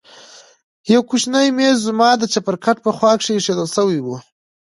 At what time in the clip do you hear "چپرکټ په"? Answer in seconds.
2.33-2.91